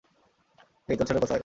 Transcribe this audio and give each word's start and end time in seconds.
এই, 0.89 0.95
তোর 0.97 1.05
ছেলে 1.07 1.19
কোথায়? 1.19 1.39